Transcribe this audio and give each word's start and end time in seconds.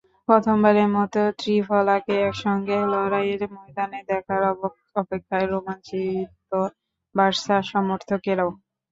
প্রথমবারের 0.27 0.89
মতো 0.97 1.19
ত্রিফলাকে 1.39 2.13
একসঙ্গে 2.21 2.77
লড়াইয়ের 2.91 3.41
ময়দানে 3.53 3.99
দেখার 4.09 4.41
অপেক্ষায় 4.95 5.47
রোমাঞ্চিত 5.47 6.51
বার্সা 7.15 7.57
সমর্থকেরাও। 7.71 8.51